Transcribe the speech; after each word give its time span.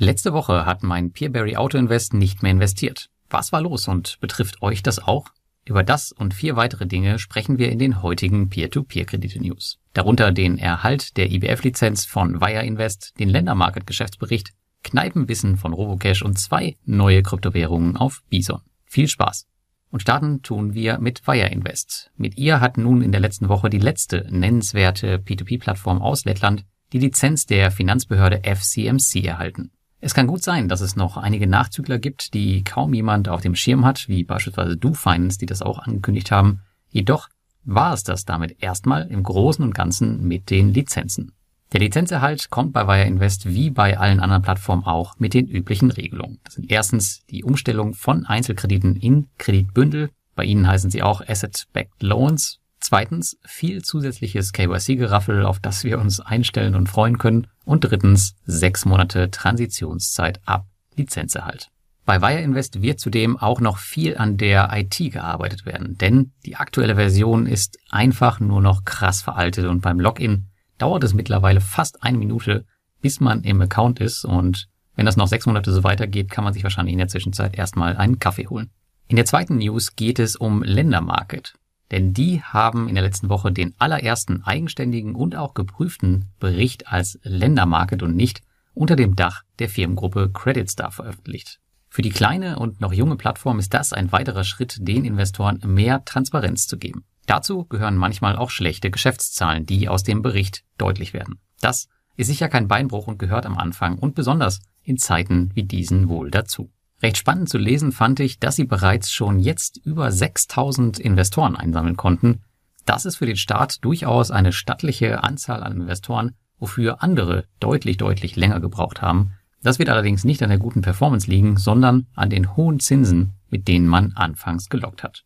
Letzte 0.00 0.32
Woche 0.32 0.64
hat 0.64 0.84
mein 0.84 1.10
Peerberry 1.10 1.56
Auto 1.56 1.76
Invest 1.76 2.14
nicht 2.14 2.40
mehr 2.40 2.52
investiert. 2.52 3.10
Was 3.30 3.50
war 3.50 3.60
los 3.60 3.88
und 3.88 4.20
betrifft 4.20 4.62
euch 4.62 4.84
das 4.84 5.00
auch? 5.00 5.26
Über 5.64 5.82
das 5.82 6.12
und 6.12 6.34
vier 6.34 6.54
weitere 6.54 6.86
Dinge 6.86 7.18
sprechen 7.18 7.58
wir 7.58 7.72
in 7.72 7.80
den 7.80 8.00
heutigen 8.00 8.48
Peer-to-Peer-Kredite-News. 8.48 9.80
Darunter 9.94 10.30
den 10.30 10.56
Erhalt 10.56 11.16
der 11.16 11.32
IBF-Lizenz 11.32 12.04
von 12.04 12.40
Wire 12.40 12.64
Invest, 12.64 13.18
den 13.18 13.28
Ländermarket-Geschäftsbericht, 13.28 14.52
Kneipenwissen 14.84 15.56
von 15.56 15.72
Robocash 15.72 16.22
und 16.22 16.38
zwei 16.38 16.76
neue 16.84 17.24
Kryptowährungen 17.24 17.96
auf 17.96 18.22
Bison. 18.30 18.60
Viel 18.84 19.08
Spaß! 19.08 19.48
Und 19.90 20.00
starten 20.00 20.42
tun 20.42 20.74
wir 20.74 21.00
mit 21.00 21.26
Wire 21.26 21.48
Invest. 21.48 22.12
Mit 22.16 22.38
ihr 22.38 22.60
hat 22.60 22.78
nun 22.78 23.02
in 23.02 23.10
der 23.10 23.20
letzten 23.20 23.48
Woche 23.48 23.68
die 23.68 23.80
letzte 23.80 24.28
nennenswerte 24.30 25.16
P2P-Plattform 25.16 26.00
aus 26.00 26.24
Lettland 26.24 26.64
die 26.92 27.00
Lizenz 27.00 27.46
der 27.46 27.72
Finanzbehörde 27.72 28.42
FCMC 28.44 29.24
erhalten. 29.24 29.72
Es 30.00 30.14
kann 30.14 30.28
gut 30.28 30.42
sein, 30.42 30.68
dass 30.68 30.80
es 30.80 30.94
noch 30.94 31.16
einige 31.16 31.48
Nachzügler 31.48 31.98
gibt, 31.98 32.32
die 32.34 32.62
kaum 32.62 32.94
jemand 32.94 33.28
auf 33.28 33.40
dem 33.40 33.56
Schirm 33.56 33.84
hat, 33.84 34.08
wie 34.08 34.22
beispielsweise 34.22 34.76
DoFinance, 34.76 35.38
die 35.38 35.46
das 35.46 35.60
auch 35.60 35.80
angekündigt 35.80 36.30
haben. 36.30 36.60
Jedoch 36.88 37.28
war 37.64 37.92
es 37.92 38.04
das 38.04 38.24
damit 38.24 38.62
erstmal 38.62 39.08
im 39.08 39.22
Großen 39.22 39.64
und 39.64 39.74
Ganzen 39.74 40.26
mit 40.26 40.50
den 40.50 40.72
Lizenzen. 40.72 41.32
Der 41.72 41.80
Lizenzerhalt 41.80 42.48
kommt 42.48 42.72
bei 42.72 42.86
Wire 42.86 43.06
Invest 43.06 43.46
wie 43.46 43.70
bei 43.70 43.98
allen 43.98 44.20
anderen 44.20 44.42
Plattformen 44.42 44.84
auch 44.84 45.18
mit 45.18 45.34
den 45.34 45.46
üblichen 45.46 45.90
Regelungen. 45.90 46.38
Das 46.44 46.54
sind 46.54 46.70
erstens 46.70 47.26
die 47.26 47.44
Umstellung 47.44 47.92
von 47.92 48.24
Einzelkrediten 48.24 48.96
in 48.96 49.28
Kreditbündel. 49.36 50.10
Bei 50.34 50.44
ihnen 50.44 50.66
heißen 50.66 50.90
sie 50.90 51.02
auch 51.02 51.20
Asset-Backed 51.20 52.02
Loans. 52.02 52.60
Zweitens 52.80 53.36
viel 53.44 53.82
zusätzliches 53.82 54.52
KYC-Geraffel, 54.52 55.44
auf 55.44 55.60
das 55.60 55.84
wir 55.84 55.98
uns 55.98 56.20
einstellen 56.20 56.74
und 56.74 56.88
freuen 56.88 57.18
können. 57.18 57.48
Und 57.64 57.80
drittens 57.80 58.34
sechs 58.44 58.84
Monate 58.84 59.30
Transitionszeit 59.30 60.40
ab 60.46 60.66
Lizenzerhalt. 60.96 61.70
Bei 62.08 62.22
Wire 62.22 62.40
Invest 62.40 62.80
wird 62.80 63.00
zudem 63.00 63.36
auch 63.36 63.60
noch 63.60 63.76
viel 63.76 64.16
an 64.16 64.38
der 64.38 64.70
IT 64.72 64.96
gearbeitet 65.12 65.66
werden, 65.66 65.98
denn 65.98 66.32
die 66.46 66.56
aktuelle 66.56 66.94
Version 66.94 67.44
ist 67.44 67.78
einfach 67.90 68.40
nur 68.40 68.62
noch 68.62 68.84
krass 68.86 69.20
veraltet 69.20 69.66
und 69.66 69.82
beim 69.82 70.00
Login 70.00 70.46
dauert 70.78 71.04
es 71.04 71.12
mittlerweile 71.12 71.60
fast 71.60 72.02
eine 72.02 72.16
Minute, 72.16 72.64
bis 73.02 73.20
man 73.20 73.42
im 73.42 73.60
Account 73.60 74.00
ist 74.00 74.24
und 74.24 74.68
wenn 74.96 75.04
das 75.04 75.18
noch 75.18 75.28
sechs 75.28 75.44
Monate 75.44 75.70
so 75.70 75.84
weitergeht, 75.84 76.30
kann 76.30 76.44
man 76.44 76.54
sich 76.54 76.62
wahrscheinlich 76.62 76.94
in 76.94 76.98
der 76.98 77.08
Zwischenzeit 77.08 77.54
erstmal 77.54 77.96
einen 77.96 78.18
Kaffee 78.18 78.48
holen. 78.48 78.70
In 79.06 79.16
der 79.16 79.26
zweiten 79.26 79.58
News 79.58 79.94
geht 79.94 80.18
es 80.18 80.34
um 80.34 80.62
Ländermarket. 80.62 81.54
Denn 81.90 82.12
die 82.12 82.42
haben 82.42 82.88
in 82.88 82.94
der 82.94 83.04
letzten 83.04 83.28
Woche 83.28 83.50
den 83.50 83.74
allerersten 83.78 84.42
eigenständigen 84.42 85.14
und 85.14 85.36
auch 85.36 85.54
geprüften 85.54 86.26
Bericht 86.38 86.88
als 86.88 87.18
Ländermarket 87.22 88.02
und 88.02 88.14
nicht 88.14 88.42
unter 88.74 88.94
dem 88.94 89.16
Dach 89.16 89.42
der 89.58 89.68
Firmengruppe 89.68 90.30
CreditStar 90.32 90.90
veröffentlicht. 90.90 91.60
Für 91.88 92.02
die 92.02 92.10
kleine 92.10 92.58
und 92.58 92.80
noch 92.80 92.92
junge 92.92 93.16
Plattform 93.16 93.58
ist 93.58 93.72
das 93.72 93.92
ein 93.92 94.12
weiterer 94.12 94.44
Schritt, 94.44 94.76
den 94.80 95.04
Investoren 95.04 95.60
mehr 95.64 96.04
Transparenz 96.04 96.66
zu 96.66 96.76
geben. 96.78 97.04
Dazu 97.26 97.64
gehören 97.64 97.96
manchmal 97.96 98.36
auch 98.36 98.50
schlechte 98.50 98.90
Geschäftszahlen, 98.90 99.66
die 99.66 99.88
aus 99.88 100.02
dem 100.02 100.22
Bericht 100.22 100.64
deutlich 100.76 101.12
werden. 101.12 101.40
Das 101.60 101.88
ist 102.16 102.28
sicher 102.28 102.48
kein 102.48 102.68
Beinbruch 102.68 103.06
und 103.06 103.18
gehört 103.18 103.46
am 103.46 103.56
Anfang 103.58 103.98
und 103.98 104.14
besonders 104.14 104.60
in 104.82 104.98
Zeiten 104.98 105.50
wie 105.54 105.64
diesen 105.64 106.08
wohl 106.08 106.30
dazu. 106.30 106.70
Recht 107.02 107.16
spannend 107.16 107.48
zu 107.48 107.58
lesen 107.58 107.92
fand 107.92 108.18
ich, 108.18 108.40
dass 108.40 108.56
sie 108.56 108.64
bereits 108.64 109.12
schon 109.12 109.38
jetzt 109.38 109.80
über 109.84 110.10
6000 110.10 110.98
Investoren 110.98 111.54
einsammeln 111.54 111.96
konnten. 111.96 112.42
Das 112.86 113.04
ist 113.04 113.16
für 113.16 113.26
den 113.26 113.36
Start 113.36 113.84
durchaus 113.84 114.30
eine 114.30 114.52
stattliche 114.52 115.22
Anzahl 115.22 115.62
an 115.62 115.80
Investoren, 115.80 116.34
wofür 116.58 117.02
andere 117.02 117.44
deutlich, 117.60 117.98
deutlich 117.98 118.34
länger 118.34 118.58
gebraucht 118.58 119.00
haben. 119.00 119.32
Das 119.62 119.78
wird 119.78 119.90
allerdings 119.90 120.24
nicht 120.24 120.42
an 120.42 120.48
der 120.48 120.58
guten 120.58 120.82
Performance 120.82 121.30
liegen, 121.30 121.56
sondern 121.56 122.06
an 122.14 122.30
den 122.30 122.56
hohen 122.56 122.80
Zinsen, 122.80 123.34
mit 123.48 123.68
denen 123.68 123.86
man 123.86 124.12
anfangs 124.12 124.68
gelockt 124.68 125.02
hat. 125.02 125.24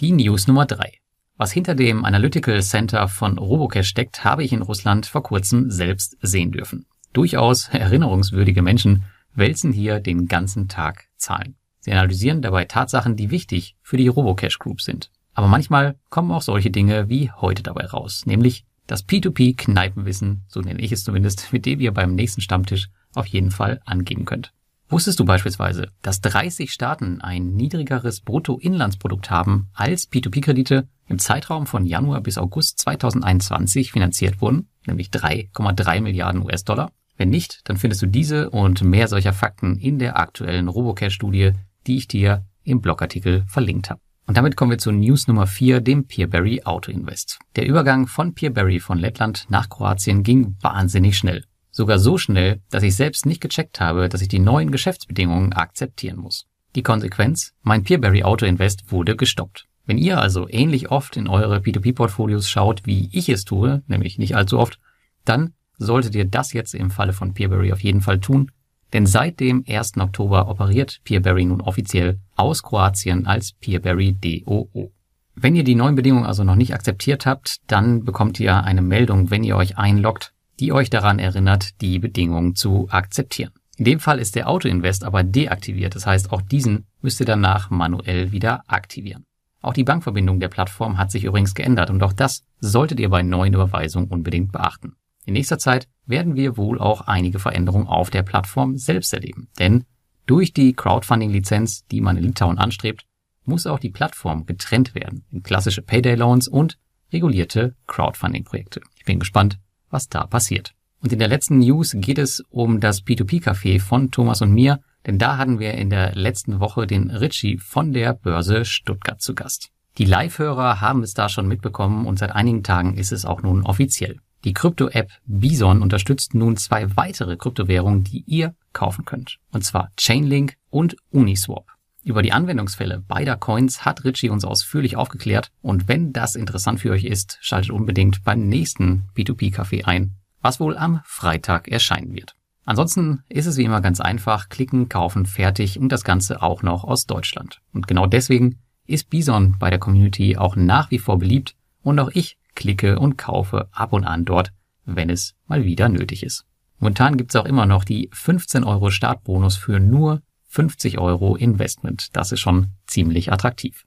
Die 0.00 0.12
News 0.12 0.46
Nummer 0.46 0.66
drei: 0.66 0.92
Was 1.36 1.52
hinter 1.52 1.74
dem 1.74 2.04
Analytical 2.04 2.62
Center 2.62 3.08
von 3.08 3.38
Robocash 3.38 3.88
steckt, 3.88 4.24
habe 4.24 4.44
ich 4.44 4.52
in 4.52 4.62
Russland 4.62 5.06
vor 5.06 5.22
kurzem 5.22 5.70
selbst 5.70 6.16
sehen 6.20 6.52
dürfen. 6.52 6.86
Durchaus 7.12 7.68
erinnerungswürdige 7.68 8.60
Menschen 8.60 9.04
wälzen 9.34 9.72
hier 9.72 10.00
den 10.00 10.26
ganzen 10.26 10.68
Tag 10.68 11.08
Zahlen. 11.16 11.56
Sie 11.80 11.92
analysieren 11.92 12.42
dabei 12.42 12.64
Tatsachen, 12.64 13.16
die 13.16 13.30
wichtig 13.30 13.76
für 13.82 13.96
die 13.96 14.08
Robocash 14.08 14.58
Group 14.58 14.80
sind. 14.80 15.10
Aber 15.34 15.48
manchmal 15.48 15.96
kommen 16.08 16.30
auch 16.30 16.42
solche 16.42 16.70
Dinge 16.70 17.08
wie 17.08 17.30
heute 17.30 17.62
dabei 17.62 17.86
raus, 17.86 18.24
nämlich 18.24 18.64
das 18.86 19.06
P2P-Kneipenwissen, 19.06 20.42
so 20.48 20.60
nenne 20.60 20.80
ich 20.80 20.92
es 20.92 21.04
zumindest, 21.04 21.48
mit 21.52 21.66
dem 21.66 21.80
ihr 21.80 21.92
beim 21.92 22.14
nächsten 22.14 22.40
Stammtisch 22.40 22.88
auf 23.14 23.26
jeden 23.26 23.50
Fall 23.50 23.80
angehen 23.84 24.24
könnt. 24.24 24.52
Wusstest 24.88 25.18
du 25.18 25.24
beispielsweise, 25.24 25.88
dass 26.02 26.20
30 26.20 26.70
Staaten 26.70 27.20
ein 27.20 27.54
niedrigeres 27.54 28.20
Bruttoinlandsprodukt 28.20 29.30
haben 29.30 29.68
als 29.72 30.10
P2P-Kredite 30.10 30.88
im 31.08 31.18
Zeitraum 31.18 31.66
von 31.66 31.86
Januar 31.86 32.20
bis 32.20 32.38
August 32.38 32.78
2021 32.80 33.92
finanziert 33.92 34.40
wurden, 34.40 34.68
nämlich 34.86 35.08
3,3 35.08 36.00
Milliarden 36.00 36.42
US-Dollar? 36.42 36.92
Wenn 37.16 37.30
nicht, 37.30 37.60
dann 37.64 37.76
findest 37.76 38.02
du 38.02 38.06
diese 38.06 38.50
und 38.50 38.82
mehr 38.82 39.08
solcher 39.08 39.32
Fakten 39.32 39.76
in 39.76 39.98
der 39.98 40.18
aktuellen 40.18 40.68
Robocash-Studie, 40.68 41.52
die 41.86 41.96
ich 41.96 42.08
dir 42.08 42.44
im 42.64 42.80
Blogartikel 42.80 43.44
verlinkt 43.46 43.90
habe. 43.90 44.00
Und 44.26 44.36
damit 44.36 44.56
kommen 44.56 44.70
wir 44.70 44.78
zu 44.78 44.90
News 44.90 45.28
Nummer 45.28 45.46
4, 45.46 45.80
dem 45.80 46.06
Peerberry 46.06 46.62
Auto 46.64 46.90
Invest. 46.90 47.38
Der 47.56 47.66
Übergang 47.66 48.06
von 48.06 48.34
Peerberry 48.34 48.80
von 48.80 48.98
Lettland 48.98 49.46
nach 49.50 49.68
Kroatien 49.68 50.22
ging 50.22 50.56
wahnsinnig 50.60 51.18
schnell. 51.18 51.44
Sogar 51.70 51.98
so 51.98 52.16
schnell, 52.16 52.62
dass 52.70 52.82
ich 52.82 52.96
selbst 52.96 53.26
nicht 53.26 53.40
gecheckt 53.40 53.80
habe, 53.80 54.08
dass 54.08 54.22
ich 54.22 54.28
die 54.28 54.38
neuen 54.38 54.70
Geschäftsbedingungen 54.70 55.52
akzeptieren 55.52 56.16
muss. 56.16 56.46
Die 56.74 56.82
Konsequenz? 56.82 57.52
Mein 57.62 57.84
Peerberry 57.84 58.22
Auto 58.22 58.46
Invest 58.46 58.90
wurde 58.90 59.14
gestoppt. 59.14 59.66
Wenn 59.84 59.98
ihr 59.98 60.18
also 60.20 60.48
ähnlich 60.48 60.90
oft 60.90 61.16
in 61.16 61.28
eure 61.28 61.58
P2P-Portfolios 61.58 62.48
schaut, 62.48 62.86
wie 62.86 63.10
ich 63.12 63.28
es 63.28 63.44
tue, 63.44 63.82
nämlich 63.86 64.18
nicht 64.18 64.34
allzu 64.34 64.58
oft, 64.58 64.78
dann 65.24 65.52
solltet 65.84 66.14
ihr 66.14 66.24
das 66.24 66.52
jetzt 66.52 66.74
im 66.74 66.90
Falle 66.90 67.12
von 67.12 67.34
Peerberry 67.34 67.72
auf 67.72 67.82
jeden 67.82 68.00
Fall 68.00 68.20
tun, 68.20 68.50
denn 68.92 69.06
seit 69.06 69.40
dem 69.40 69.64
1. 69.68 69.98
Oktober 69.98 70.48
operiert 70.48 71.00
Peerberry 71.04 71.44
nun 71.44 71.60
offiziell 71.60 72.20
aus 72.36 72.62
Kroatien 72.62 73.26
als 73.26 73.52
Peerberry 73.52 74.12
DOO. 74.12 74.92
Wenn 75.34 75.56
ihr 75.56 75.64
die 75.64 75.74
neuen 75.74 75.96
Bedingungen 75.96 76.26
also 76.26 76.44
noch 76.44 76.54
nicht 76.54 76.74
akzeptiert 76.74 77.26
habt, 77.26 77.56
dann 77.66 78.04
bekommt 78.04 78.38
ihr 78.38 78.62
eine 78.62 78.82
Meldung, 78.82 79.30
wenn 79.30 79.42
ihr 79.42 79.56
euch 79.56 79.76
einloggt, 79.78 80.32
die 80.60 80.72
euch 80.72 80.90
daran 80.90 81.18
erinnert, 81.18 81.80
die 81.80 81.98
Bedingungen 81.98 82.54
zu 82.54 82.86
akzeptieren. 82.90 83.50
In 83.76 83.84
dem 83.84 83.98
Fall 83.98 84.20
ist 84.20 84.36
der 84.36 84.48
Autoinvest 84.48 85.02
aber 85.02 85.24
deaktiviert, 85.24 85.96
das 85.96 86.06
heißt 86.06 86.30
auch 86.32 86.40
diesen 86.40 86.86
müsst 87.02 87.18
ihr 87.18 87.26
danach 87.26 87.70
manuell 87.70 88.30
wieder 88.30 88.62
aktivieren. 88.68 89.24
Auch 89.60 89.72
die 89.72 89.82
Bankverbindung 89.82 90.38
der 90.38 90.48
Plattform 90.48 90.98
hat 90.98 91.10
sich 91.10 91.24
übrigens 91.24 91.54
geändert 91.54 91.90
und 91.90 92.02
auch 92.04 92.12
das 92.12 92.44
solltet 92.60 93.00
ihr 93.00 93.08
bei 93.08 93.22
neuen 93.22 93.54
Überweisungen 93.54 94.08
unbedingt 94.08 94.52
beachten. 94.52 94.94
In 95.24 95.34
nächster 95.34 95.58
Zeit 95.58 95.88
werden 96.06 96.34
wir 96.34 96.56
wohl 96.56 96.78
auch 96.78 97.02
einige 97.02 97.38
Veränderungen 97.38 97.86
auf 97.86 98.10
der 98.10 98.22
Plattform 98.22 98.76
selbst 98.76 99.12
erleben. 99.12 99.48
Denn 99.58 99.84
durch 100.26 100.52
die 100.52 100.74
Crowdfunding-Lizenz, 100.74 101.86
die 101.86 102.00
man 102.00 102.16
in 102.16 102.24
Litauen 102.24 102.58
anstrebt, 102.58 103.04
muss 103.44 103.66
auch 103.66 103.78
die 103.78 103.90
Plattform 103.90 104.46
getrennt 104.46 104.94
werden 104.94 105.24
in 105.30 105.42
klassische 105.42 105.82
Payday-Loans 105.82 106.48
und 106.48 106.78
regulierte 107.12 107.74
Crowdfunding-Projekte. 107.86 108.80
Ich 108.96 109.04
bin 109.04 109.18
gespannt, 109.18 109.58
was 109.90 110.08
da 110.08 110.26
passiert. 110.26 110.74
Und 111.00 111.12
in 111.12 111.18
der 111.18 111.28
letzten 111.28 111.58
News 111.58 111.94
geht 111.94 112.18
es 112.18 112.42
um 112.48 112.80
das 112.80 113.04
P2P-Café 113.04 113.80
von 113.80 114.10
Thomas 114.10 114.40
und 114.40 114.52
mir, 114.52 114.80
denn 115.06 115.18
da 115.18 115.36
hatten 115.36 115.58
wir 115.58 115.74
in 115.74 115.90
der 115.90 116.14
letzten 116.14 116.60
Woche 116.60 116.86
den 116.86 117.10
Richie 117.10 117.58
von 117.58 117.92
der 117.92 118.14
Börse 118.14 118.64
Stuttgart 118.64 119.20
zu 119.20 119.34
Gast. 119.34 119.70
Die 119.98 120.06
Live-Hörer 120.06 120.80
haben 120.80 121.02
es 121.02 121.12
da 121.12 121.28
schon 121.28 121.46
mitbekommen 121.46 122.06
und 122.06 122.18
seit 122.18 122.32
einigen 122.32 122.62
Tagen 122.62 122.96
ist 122.96 123.12
es 123.12 123.26
auch 123.26 123.42
nun 123.42 123.62
offiziell. 123.62 124.18
Die 124.44 124.52
Krypto-App 124.52 125.10
Bison 125.24 125.80
unterstützt 125.80 126.34
nun 126.34 126.58
zwei 126.58 126.94
weitere 126.96 127.36
Kryptowährungen, 127.36 128.04
die 128.04 128.24
ihr 128.26 128.54
kaufen 128.74 129.06
könnt. 129.06 129.38
Und 129.52 129.64
zwar 129.64 129.90
Chainlink 129.96 130.56
und 130.68 130.96
Uniswap. 131.10 131.66
Über 132.04 132.20
die 132.20 132.32
Anwendungsfälle 132.32 133.00
beider 133.00 133.36
Coins 133.36 133.86
hat 133.86 134.04
Richie 134.04 134.28
uns 134.28 134.44
ausführlich 134.44 134.96
aufgeklärt 134.96 135.50
und 135.62 135.88
wenn 135.88 136.12
das 136.12 136.36
interessant 136.36 136.80
für 136.80 136.90
euch 136.90 137.04
ist, 137.04 137.38
schaltet 137.40 137.70
unbedingt 137.70 138.22
beim 138.22 138.46
nächsten 138.46 139.08
B2P-Café 139.16 139.86
ein, 139.86 140.16
was 140.42 140.60
wohl 140.60 140.76
am 140.76 141.00
Freitag 141.06 141.68
erscheinen 141.68 142.12
wird. 142.12 142.34
Ansonsten 142.66 143.22
ist 143.30 143.46
es 143.46 143.56
wie 143.56 143.64
immer 143.64 143.80
ganz 143.80 144.00
einfach, 144.00 144.50
klicken, 144.50 144.90
kaufen, 144.90 145.24
fertig 145.24 145.78
und 145.78 145.88
das 145.88 146.04
Ganze 146.04 146.42
auch 146.42 146.62
noch 146.62 146.84
aus 146.84 147.06
Deutschland. 147.06 147.62
Und 147.72 147.86
genau 147.86 148.06
deswegen 148.06 148.58
ist 148.86 149.08
Bison 149.08 149.56
bei 149.58 149.70
der 149.70 149.78
Community 149.78 150.36
auch 150.36 150.56
nach 150.56 150.90
wie 150.90 150.98
vor 150.98 151.18
beliebt 151.18 151.56
und 151.82 151.98
auch 151.98 152.10
ich 152.12 152.36
klicke 152.54 152.98
und 152.98 153.16
kaufe 153.16 153.68
ab 153.72 153.92
und 153.92 154.04
an 154.04 154.24
dort, 154.24 154.52
wenn 154.84 155.10
es 155.10 155.34
mal 155.46 155.64
wieder 155.64 155.88
nötig 155.88 156.22
ist. 156.22 156.44
Momentan 156.78 157.16
gibt's 157.16 157.36
auch 157.36 157.46
immer 157.46 157.66
noch 157.66 157.84
die 157.84 158.10
15 158.12 158.64
Euro 158.64 158.90
Startbonus 158.90 159.56
für 159.56 159.80
nur 159.80 160.22
50 160.48 160.98
Euro 160.98 161.36
Investment. 161.36 162.14
Das 162.14 162.32
ist 162.32 162.40
schon 162.40 162.68
ziemlich 162.86 163.32
attraktiv. 163.32 163.84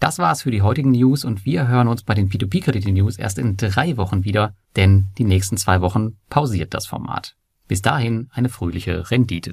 Das 0.00 0.18
war's 0.18 0.42
für 0.42 0.50
die 0.50 0.62
heutigen 0.62 0.92
News 0.92 1.24
und 1.24 1.44
wir 1.44 1.68
hören 1.68 1.86
uns 1.86 2.02
bei 2.02 2.14
den 2.14 2.30
P2P-Kredite-News 2.30 3.18
erst 3.18 3.38
in 3.38 3.58
drei 3.58 3.98
Wochen 3.98 4.24
wieder, 4.24 4.54
denn 4.76 5.08
die 5.18 5.24
nächsten 5.24 5.58
zwei 5.58 5.82
Wochen 5.82 6.16
pausiert 6.30 6.72
das 6.72 6.86
Format. 6.86 7.36
Bis 7.68 7.82
dahin 7.82 8.28
eine 8.32 8.48
fröhliche 8.48 9.10
Rendite. 9.10 9.52